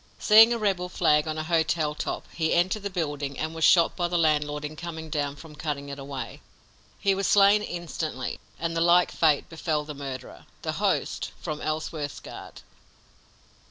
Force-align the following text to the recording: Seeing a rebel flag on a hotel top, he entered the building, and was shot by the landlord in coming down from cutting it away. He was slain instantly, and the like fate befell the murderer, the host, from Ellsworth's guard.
Seeing 0.17 0.51
a 0.51 0.57
rebel 0.57 0.89
flag 0.89 1.27
on 1.27 1.37
a 1.37 1.43
hotel 1.43 1.93
top, 1.93 2.25
he 2.33 2.53
entered 2.55 2.81
the 2.81 2.89
building, 2.89 3.37
and 3.37 3.53
was 3.53 3.63
shot 3.63 3.95
by 3.95 4.07
the 4.07 4.17
landlord 4.17 4.65
in 4.65 4.75
coming 4.75 5.11
down 5.11 5.35
from 5.35 5.55
cutting 5.55 5.89
it 5.89 5.99
away. 5.99 6.41
He 6.99 7.13
was 7.13 7.27
slain 7.27 7.61
instantly, 7.61 8.39
and 8.57 8.75
the 8.75 8.81
like 8.81 9.11
fate 9.11 9.47
befell 9.47 9.83
the 9.85 9.93
murderer, 9.93 10.47
the 10.63 10.71
host, 10.81 11.31
from 11.39 11.61
Ellsworth's 11.61 12.19
guard. 12.19 12.63